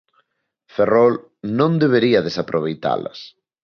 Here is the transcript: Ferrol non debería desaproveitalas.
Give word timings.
Ferrol 0.75 1.13
non 1.59 1.71
debería 1.83 2.25
desaproveitalas. 2.27 3.19